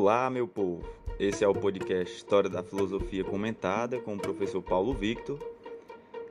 [0.00, 0.88] Olá, meu povo.
[1.18, 5.40] Esse é o podcast História da Filosofia Comentada com o professor Paulo Victor.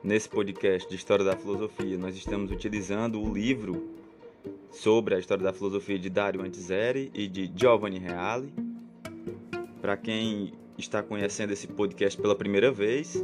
[0.02, 3.90] Nesse podcast de História da Filosofia, nós estamos utilizando o livro
[4.70, 8.50] sobre a história da filosofia de Dario Antiseri e de Giovanni Reale.
[9.82, 13.22] Para quem está conhecendo esse podcast pela primeira vez,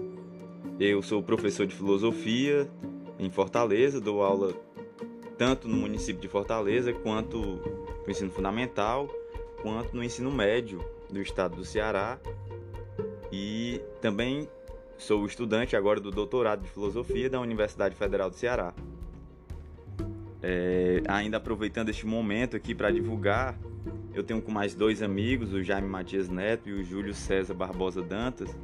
[0.78, 2.70] eu sou professor de filosofia
[3.18, 4.52] em Fortaleza, dou aula
[5.38, 9.08] tanto no município de Fortaleza quanto no ensino fundamental
[9.64, 12.18] quanto no ensino médio do estado do Ceará.
[13.32, 14.46] E também
[14.98, 18.74] sou estudante agora do doutorado de filosofia da Universidade Federal do Ceará.
[20.42, 23.58] É, ainda aproveitando este momento aqui para divulgar,
[24.12, 28.02] eu tenho com mais dois amigos, o Jaime Matias Neto e o Júlio César Barbosa
[28.02, 28.54] Dantas.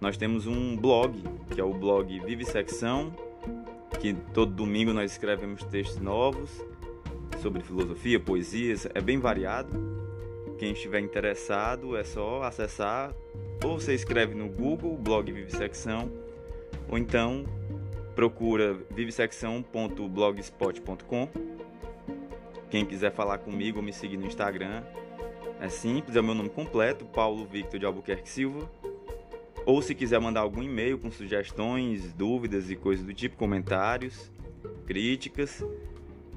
[0.00, 1.22] Nós temos um blog,
[1.54, 3.14] que é o blog Vive Secção,
[4.00, 6.50] que todo domingo nós escrevemos textos novos
[7.40, 9.99] sobre filosofia, poesias, é bem variado.
[10.60, 13.14] Quem estiver interessado é só acessar,
[13.64, 16.12] ou você escreve no Google, blog Vivissecção,
[16.86, 17.46] ou então
[18.14, 21.28] procura vivissecção.blogspot.com.
[22.68, 24.82] Quem quiser falar comigo ou me seguir no Instagram,
[25.58, 28.70] é simples, é o meu nome completo, Paulo Victor de Albuquerque Silva.
[29.64, 34.30] Ou se quiser mandar algum e-mail com sugestões, dúvidas e coisas do tipo, comentários,
[34.84, 35.64] críticas,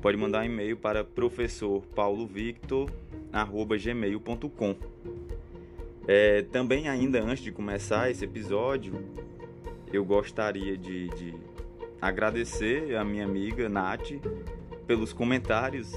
[0.02, 2.90] pode mandar um e-mail para professor Paulo Victor
[3.80, 4.76] gmail.com.
[6.08, 8.94] É, também, ainda antes de começar esse episódio,
[9.92, 11.34] eu gostaria de, de
[12.02, 14.12] agradecer a minha amiga Nath
[14.86, 15.94] pelos comentários,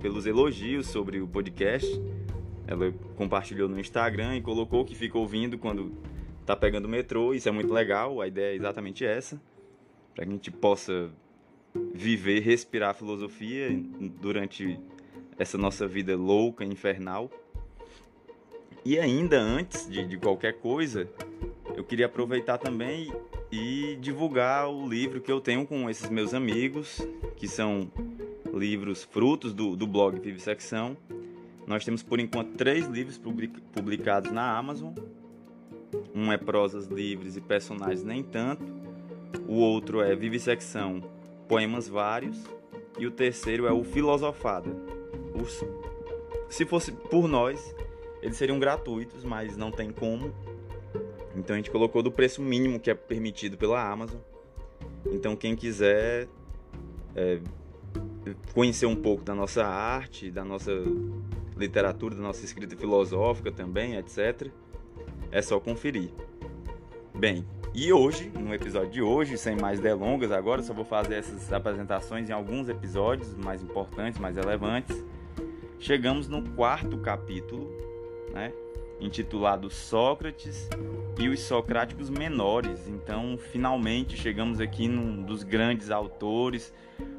[0.00, 2.00] pelos elogios sobre o podcast.
[2.66, 5.92] Ela compartilhou no Instagram e colocou que fica ouvindo quando
[6.46, 7.34] tá pegando o metrô.
[7.34, 9.40] Isso é muito legal, a ideia é exatamente essa.
[10.14, 11.10] Para que a gente possa
[11.92, 13.68] viver, respirar filosofia
[14.20, 14.78] durante
[15.40, 17.30] essa nossa vida louca, infernal.
[18.84, 21.08] E ainda antes de, de qualquer coisa,
[21.74, 23.10] eu queria aproveitar também
[23.50, 27.00] e divulgar o livro que eu tenho com esses meus amigos,
[27.36, 27.90] que são
[28.52, 30.94] livros frutos do, do blog Vivissecção.
[31.66, 33.18] Nós temos por enquanto três livros
[33.72, 34.92] publicados na Amazon.
[36.14, 38.64] Um é Prosas Livres e Personagens Nem Tanto.
[39.48, 41.00] O outro é Vivissecção,
[41.48, 42.44] Poemas Vários.
[42.98, 44.68] E o terceiro é o Filosofada,
[45.40, 45.64] os,
[46.48, 47.74] se fosse por nós,
[48.20, 50.34] eles seriam gratuitos, mas não tem como.
[51.34, 54.20] Então a gente colocou do preço mínimo que é permitido pela Amazon.
[55.06, 56.28] Então quem quiser
[57.14, 57.40] é,
[58.52, 60.72] conhecer um pouco da nossa arte, da nossa
[61.56, 64.48] literatura, da nossa escrita filosófica também, etc.,
[65.30, 66.10] é só conferir.
[67.14, 71.52] Bem, e hoje, no episódio de hoje, sem mais delongas, agora só vou fazer essas
[71.52, 75.04] apresentações em alguns episódios mais importantes, mais relevantes
[75.80, 77.66] chegamos no quarto capítulo,
[78.32, 78.52] né,
[79.00, 80.68] intitulado Sócrates
[81.18, 82.86] e os Socráticos Menores.
[82.86, 86.72] Então, finalmente chegamos aqui num dos grandes autores,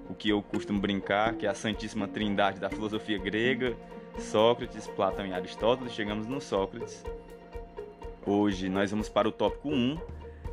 [0.07, 3.75] o que eu costumo brincar, que é a Santíssima Trindade da filosofia grega,
[4.19, 5.94] Sócrates, Platão e Aristóteles.
[5.94, 7.03] Chegamos no Sócrates.
[8.25, 9.97] Hoje nós vamos para o tópico 1,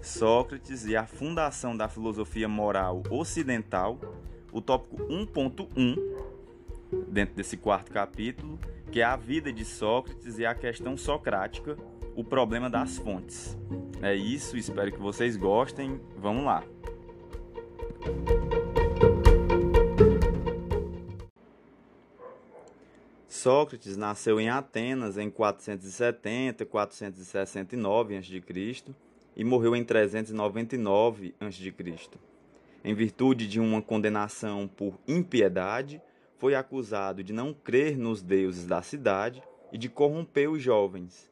[0.00, 4.00] Sócrates e a fundação da filosofia moral ocidental.
[4.50, 6.27] O tópico 1.1
[7.18, 8.60] dentro desse quarto capítulo,
[8.92, 11.76] que é a vida de Sócrates e a questão socrática,
[12.14, 13.58] o problema das fontes.
[14.00, 16.00] É isso, espero que vocês gostem.
[16.16, 16.62] Vamos lá.
[23.26, 28.84] Sócrates nasceu em Atenas em 470 469 a.C.
[29.36, 31.74] e morreu em 399 a.C.
[32.84, 36.00] Em virtude de uma condenação por impiedade,
[36.38, 41.28] foi acusado de não crer nos deuses da cidade e de corromper os jovens.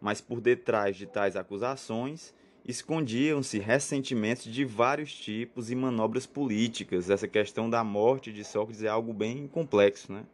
[0.00, 2.34] Mas por detrás de tais acusações
[2.64, 7.10] escondiam-se ressentimentos de vários tipos e manobras políticas.
[7.10, 10.24] Essa questão da morte de Sócrates é algo bem complexo, né?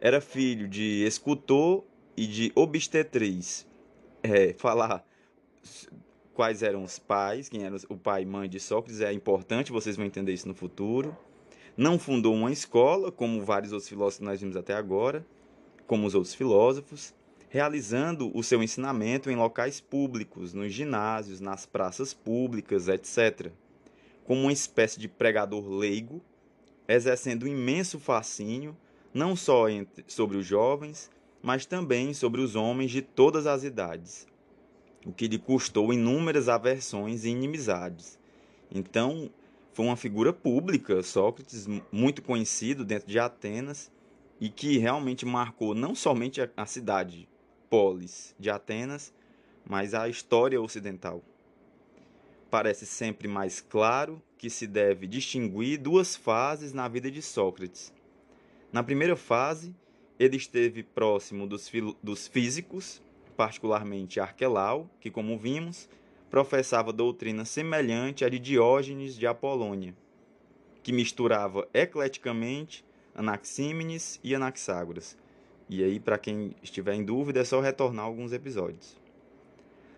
[0.00, 1.84] Era filho de escultor
[2.16, 3.66] e de obstetriz.
[4.22, 5.06] É, falar
[6.34, 9.96] quais eram os pais, quem era o pai e mãe de Sócrates é importante, vocês
[9.96, 11.16] vão entender isso no futuro.
[11.76, 15.26] Não fundou uma escola, como vários outros filósofos que nós vimos até agora,
[15.86, 17.14] como os outros filósofos,
[17.50, 23.52] realizando o seu ensinamento em locais públicos, nos ginásios, nas praças públicas, etc.
[24.24, 26.22] Como uma espécie de pregador leigo,
[26.88, 28.74] exercendo um imenso fascínio,
[29.12, 31.10] não só entre, sobre os jovens,
[31.42, 34.26] mas também sobre os homens de todas as idades,
[35.04, 38.18] o que lhe custou inúmeras aversões e inimizades.
[38.70, 39.30] Então,
[39.76, 43.92] foi uma figura pública, Sócrates, muito conhecido dentro de Atenas,
[44.40, 47.28] e que realmente marcou não somente a cidade,
[47.68, 49.12] polis de Atenas,
[49.66, 51.22] mas a história ocidental.
[52.50, 57.92] Parece sempre mais claro que se deve distinguir duas fases na vida de Sócrates.
[58.72, 59.76] Na primeira fase,
[60.18, 61.70] ele esteve próximo dos,
[62.02, 63.02] dos físicos,
[63.36, 65.86] particularmente Arquelau, que, como vimos,
[66.36, 69.96] professava doutrina semelhante à de Diógenes de Apolônia,
[70.82, 72.84] que misturava ecleticamente
[73.14, 75.16] Anaxímenes e Anaxágoras.
[75.66, 79.00] E aí, para quem estiver em dúvida, é só retornar alguns episódios.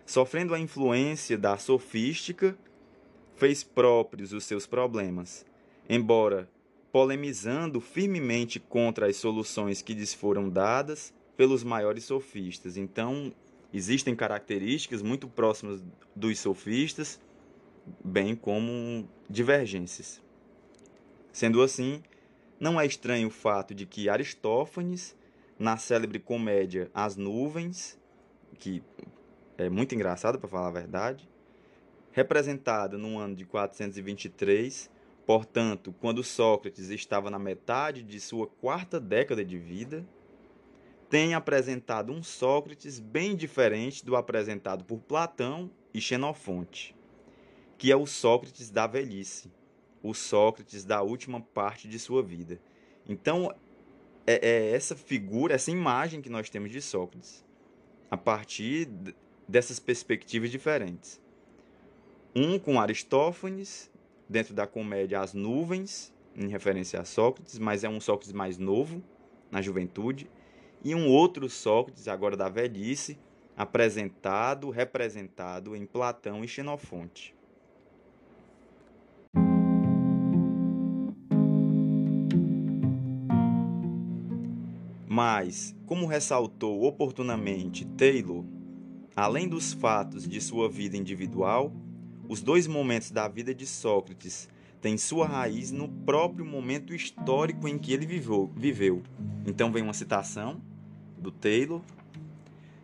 [0.05, 2.57] Sofrendo a influência da sofística,
[3.35, 5.45] fez próprios os seus problemas,
[5.89, 6.49] embora
[6.89, 12.77] polemizando firmemente contra as soluções que lhes foram dadas pelos maiores sofistas.
[12.77, 13.33] Então,
[13.73, 15.83] existem características muito próximas
[16.15, 17.19] dos sofistas,
[18.03, 20.21] bem como divergências.
[21.31, 22.01] Sendo assim,
[22.59, 25.15] não é estranho o fato de que Aristófanes,
[25.57, 27.97] na célebre comédia As Nuvens,
[28.57, 28.83] que
[29.57, 31.27] é muito engraçada para falar a verdade,
[32.11, 34.89] representada no ano de 423,
[35.25, 40.05] portanto, quando Sócrates estava na metade de sua quarta década de vida,
[41.09, 46.95] tem apresentado um Sócrates bem diferente do apresentado por Platão e Xenofonte,
[47.77, 49.51] que é o Sócrates da velhice,
[50.03, 52.61] o Sócrates da última parte de sua vida.
[53.07, 53.51] Então,
[54.27, 57.43] é, é essa figura, essa imagem que nós temos de Sócrates,
[58.11, 58.87] a partir
[59.47, 61.19] dessas perspectivas diferentes.
[62.35, 63.89] Um com Aristófanes,
[64.27, 69.03] dentro da comédia As Nuvens, em referência a Sócrates, mas é um Sócrates mais novo,
[69.49, 70.29] na juventude,
[70.83, 73.17] e um outro Sócrates, agora da velhice,
[73.55, 77.35] apresentado, representado em Platão e Xenofonte.
[85.05, 88.45] Mas, como ressaltou oportunamente Taylor,
[89.15, 91.73] além dos fatos de sua vida individual,
[92.29, 94.47] os dois momentos da vida de Sócrates
[94.79, 98.49] têm sua raiz no próprio momento histórico em que ele viveu.
[98.55, 99.03] viveu.
[99.45, 100.61] Então vem uma citação
[101.19, 101.81] do Taylor.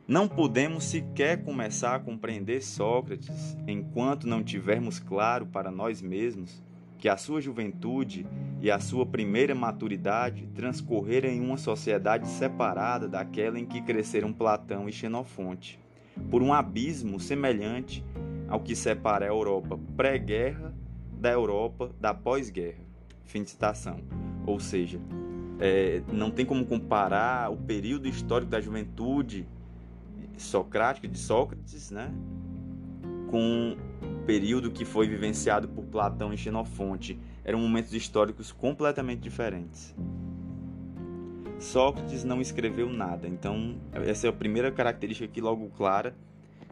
[0.07, 6.63] Não podemos sequer começar a compreender Sócrates enquanto não tivermos claro para nós mesmos
[6.97, 8.25] que a sua juventude
[8.61, 14.87] e a sua primeira maturidade transcorreram em uma sociedade separada daquela em que cresceram Platão
[14.87, 15.79] e Xenofonte,
[16.29, 18.03] por um abismo semelhante
[18.47, 20.73] ao que separa a Europa pré-guerra
[21.11, 22.83] da Europa da pós-guerra.
[23.23, 23.99] Fim de citação.
[24.45, 24.99] Ou seja,
[25.60, 29.48] é, não tem como comparar o período histórico da juventude
[30.38, 32.13] socrática de Sócrates, né,
[33.30, 33.78] com
[34.25, 39.96] período que foi vivenciado por Platão e Xenofonte eram momentos históricos completamente diferentes.
[41.60, 46.16] Sócrates não escreveu nada, então essa é a primeira característica que logo clara.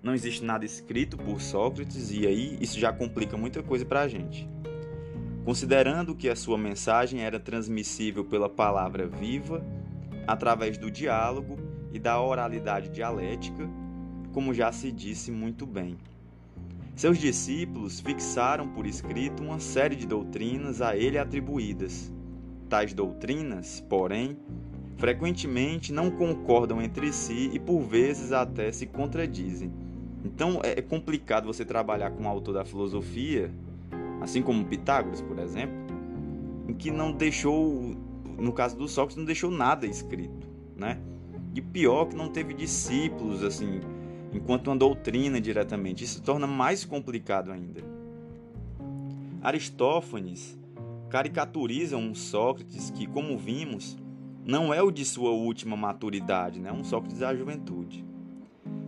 [0.02, 4.08] Não existe nada escrito por Sócrates e aí isso já complica muita coisa para a
[4.08, 4.50] gente.
[5.46, 9.62] Considerando que a sua mensagem era transmissível pela palavra viva,
[10.26, 11.58] através do diálogo
[11.92, 13.70] e da oralidade dialética,
[14.32, 15.98] como já se disse muito bem.
[16.96, 22.12] Seus discípulos fixaram por escrito uma série de doutrinas a ele atribuídas.
[22.70, 24.38] Tais doutrinas, porém,
[24.98, 29.74] frequentemente não concordam entre si e por vezes até se contradizem.
[30.24, 33.52] Então é complicado você trabalhar com um autor da filosofia,
[34.24, 35.76] assim como Pitágoras, por exemplo,
[36.68, 37.94] em que não deixou,
[38.40, 40.98] no caso do Sócrates, não deixou nada escrito, né?
[41.54, 43.82] E pior que não teve discípulos assim
[44.34, 46.06] enquanto uma doutrina diretamente.
[46.06, 47.84] Isso torna mais complicado ainda.
[49.42, 50.58] Aristófanes
[51.10, 53.98] caricaturiza um Sócrates que, como vimos,
[54.44, 56.72] não é o de sua última maturidade, né?
[56.72, 58.06] um Sócrates da juventude.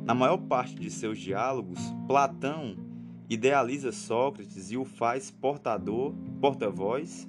[0.05, 2.84] Na maior parte de seus diálogos, Platão
[3.29, 7.27] idealiza Sócrates e o faz portador, porta-voz,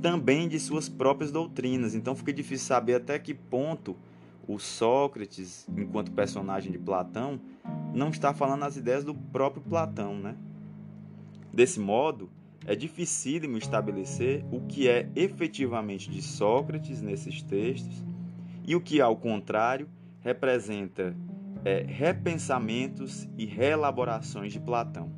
[0.00, 1.94] também de suas próprias doutrinas.
[1.94, 3.96] Então fica difícil saber até que ponto
[4.46, 7.40] o Sócrates, enquanto personagem de Platão,
[7.92, 10.36] não está falando as ideias do próprio Platão, né?
[11.52, 12.30] Desse modo,
[12.64, 18.04] é dificílimo estabelecer o que é efetivamente de Sócrates nesses textos
[18.66, 19.88] e o que, ao contrário,
[20.20, 21.16] representa
[21.64, 25.15] é, repensamentos e reelaborações de Platão.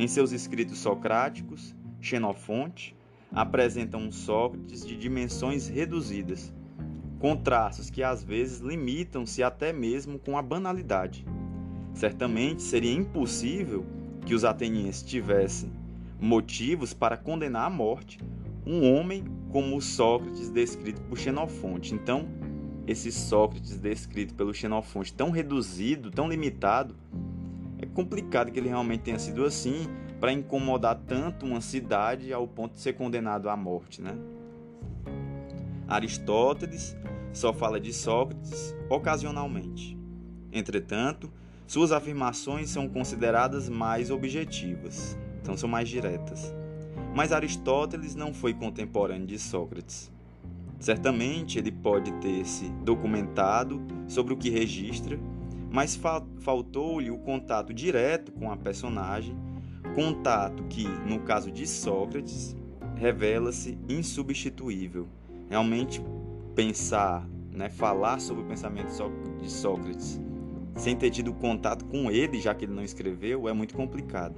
[0.00, 2.96] Em seus escritos socráticos, Xenofonte
[3.30, 6.50] apresenta um Sócrates de dimensões reduzidas,
[7.18, 11.26] com traços que às vezes limitam-se até mesmo com a banalidade.
[11.92, 13.84] Certamente seria impossível
[14.24, 15.70] que os atenienses tivessem
[16.18, 18.18] motivos para condenar à morte
[18.64, 21.94] um homem como o Sócrates descrito por Xenofonte.
[21.94, 22.26] Então,
[22.86, 26.96] esse Sócrates descrito pelo Xenofonte tão reduzido, tão limitado,
[27.80, 29.88] é complicado que ele realmente tenha sido assim
[30.20, 34.16] para incomodar tanto uma cidade ao ponto de ser condenado à morte, né?
[35.88, 36.94] Aristóteles
[37.32, 39.98] só fala de Sócrates ocasionalmente.
[40.52, 41.32] Entretanto,
[41.66, 46.54] suas afirmações são consideradas mais objetivas, então são mais diretas.
[47.14, 50.10] Mas Aristóteles não foi contemporâneo de Sócrates.
[50.78, 55.18] Certamente ele pode ter se documentado sobre o que registra,
[55.70, 59.36] mas fa faltou-lhe o contato direto com a personagem,
[59.94, 62.56] contato que, no caso de Sócrates,
[62.96, 65.08] revela-se insubstituível.
[65.48, 66.02] Realmente
[66.54, 68.90] pensar, né, falar sobre o pensamento
[69.40, 70.20] de Sócrates
[70.76, 74.36] sem ter tido contato com ele, já que ele não escreveu, é muito complicado.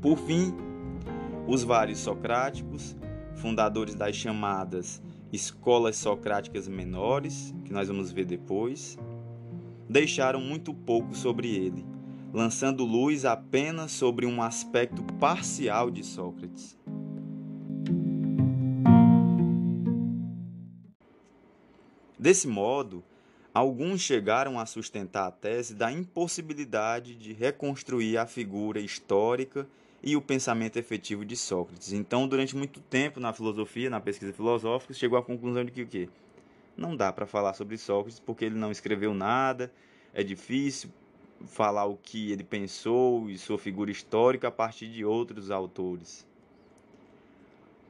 [0.00, 0.52] Por fim,
[1.46, 2.96] os vários socráticos,
[3.36, 8.96] fundadores das chamadas escolas socráticas menores, que nós vamos ver depois,
[9.88, 11.84] deixaram muito pouco sobre ele,
[12.32, 16.78] lançando luz apenas sobre um aspecto parcial de Sócrates.
[22.18, 23.04] Desse modo,
[23.52, 29.66] alguns chegaram a sustentar a tese da impossibilidade de reconstruir a figura histórica
[30.02, 31.92] e o pensamento efetivo de Sócrates.
[31.92, 35.86] Então, durante muito tempo na filosofia, na pesquisa filosófica, chegou à conclusão de que o
[35.86, 36.08] quê?
[36.76, 39.72] Não dá para falar sobre Sócrates porque ele não escreveu nada,
[40.12, 40.90] é difícil
[41.46, 46.26] falar o que ele pensou e sua figura histórica a partir de outros autores.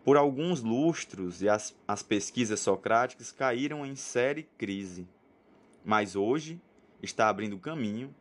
[0.05, 5.09] Por alguns lustros, e as, as pesquisas socráticas caíram em séria crise.
[5.83, 6.61] Mas hoje
[7.03, 8.15] está abrindo caminho,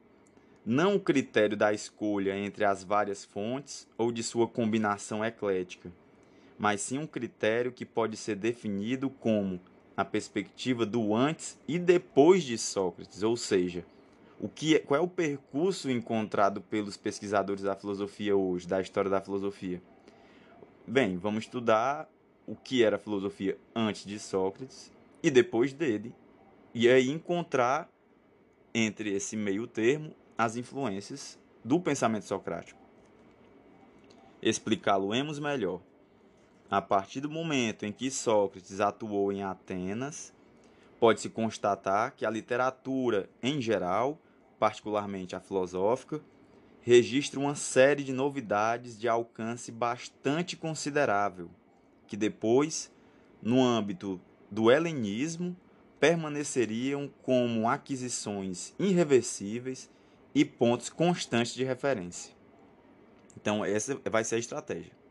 [0.66, 5.92] não o critério da escolha entre as várias fontes ou de sua combinação eclética,
[6.58, 9.60] mas sim um critério que pode ser definido como
[9.96, 13.86] a perspectiva do antes e depois de Sócrates, ou seja,
[14.40, 19.10] o que é, qual é o percurso encontrado pelos pesquisadores da filosofia hoje, da história
[19.10, 19.82] da filosofia?
[20.86, 22.10] Bem, vamos estudar
[22.46, 26.14] o que era a filosofia antes de Sócrates e depois dele,
[26.74, 27.90] e aí encontrar
[28.74, 32.82] entre esse meio termo as influências do pensamento socrático.
[34.42, 35.80] Explicá-lo-emos melhor.
[36.74, 40.34] A partir do momento em que Sócrates atuou em Atenas,
[41.00, 44.20] pode-se constatar que a literatura em geral,
[44.58, 46.20] particularmente a filosófica,
[46.82, 51.48] registra uma série de novidades de alcance bastante considerável,
[52.08, 52.92] que depois,
[53.40, 55.56] no âmbito do helenismo,
[56.00, 59.92] permaneceriam como aquisições irreversíveis
[60.34, 62.34] e pontos constantes de referência.
[63.38, 65.03] Então, essa vai ser a estratégia.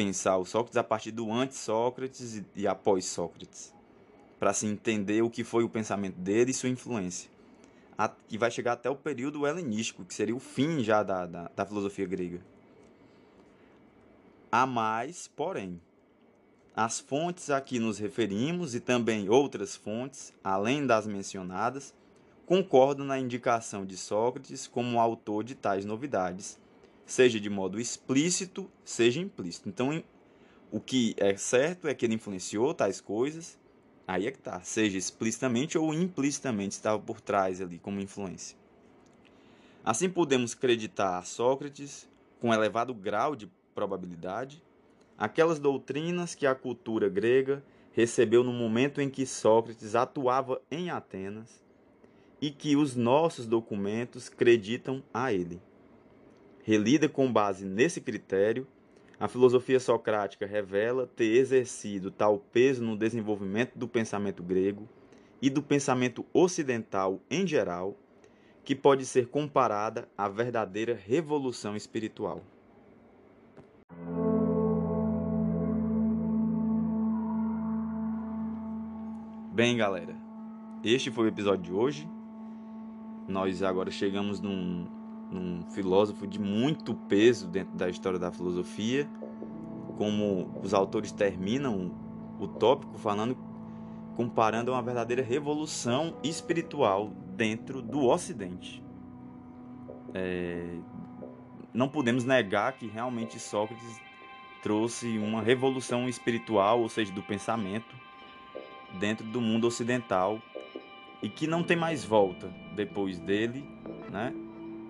[0.00, 3.74] Pensar o Sócrates a partir do antes-Sócrates e após Sócrates,
[4.38, 7.30] para se entender o que foi o pensamento dele e sua influência
[8.26, 11.66] que vai chegar até o período helenístico, que seria o fim já da, da, da
[11.66, 12.40] filosofia grega.
[14.50, 15.78] Há mais, porém,
[16.74, 21.94] as fontes a que nos referimos e também outras fontes, além das mencionadas,
[22.46, 26.58] concordam na indicação de Sócrates como autor de tais novidades,
[27.12, 29.68] seja de modo explícito, seja implícito.
[29.68, 30.02] Então,
[30.70, 33.58] o que é certo é que ele influenciou tais coisas,
[34.10, 38.58] Aí é que tá, seja explicitamente ou implicitamente estava por trás ali como influência.
[39.84, 42.08] Assim podemos acreditar a Sócrates,
[42.40, 44.60] com elevado grau de probabilidade,
[45.16, 47.62] aquelas doutrinas que a cultura grega
[47.92, 51.64] recebeu no momento em que Sócrates atuava em Atenas
[52.40, 55.62] e que os nossos documentos creditam a ele.
[56.70, 58.64] Relida com base nesse critério,
[59.18, 64.88] a filosofia socrática revela ter exercido tal peso no desenvolvimento do pensamento grego
[65.42, 67.96] e do pensamento ocidental em geral,
[68.64, 72.40] que pode ser comparada à verdadeira revolução espiritual.
[79.52, 80.14] Bem, galera,
[80.84, 82.08] este foi o episódio de hoje.
[83.26, 84.99] Nós agora chegamos num,
[85.30, 89.08] num filósofo de muito peso dentro da história da filosofia,
[89.96, 91.92] como os autores terminam
[92.38, 93.36] o tópico falando
[94.16, 98.82] comparando uma verdadeira revolução espiritual dentro do Ocidente.
[100.12, 100.76] É,
[101.72, 104.00] não podemos negar que realmente Sócrates
[104.62, 107.94] trouxe uma revolução espiritual, ou seja, do pensamento,
[108.98, 110.40] dentro do mundo ocidental
[111.22, 113.64] e que não tem mais volta depois dele,
[114.10, 114.34] né?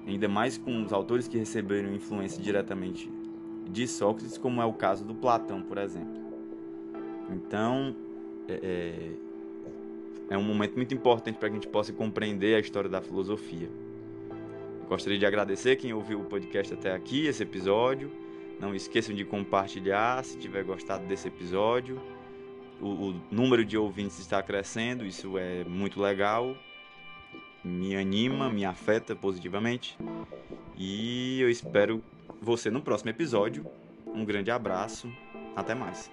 [0.06, 3.10] Ainda mais com os autores que receberam influência diretamente
[3.68, 6.20] de Sócrates, como é o caso do Platão, por exemplo.
[7.30, 7.94] Então,
[8.48, 8.60] é,
[10.30, 13.00] é, é um momento muito importante para que a gente possa compreender a história da
[13.00, 13.68] filosofia.
[14.88, 18.10] Gostaria de agradecer quem ouviu o podcast até aqui, esse episódio.
[18.58, 22.00] Não esqueçam de compartilhar se tiver gostado desse episódio.
[22.80, 26.56] O, o número de ouvintes está crescendo, isso é muito legal
[27.64, 29.98] me anima, me afeta positivamente.
[30.76, 32.02] E eu espero
[32.40, 33.66] você no próximo episódio.
[34.06, 35.12] Um grande abraço,
[35.54, 36.10] até mais.